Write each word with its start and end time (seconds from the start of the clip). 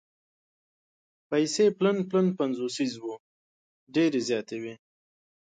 پیسې 1.29 1.65
پلن 1.77 1.97
پلن 2.09 2.27
پنځوسیز 2.39 2.93
وو 3.03 3.13
ډېرې 3.93 4.19
زیاتې 4.27 4.57
وې. 4.61 4.73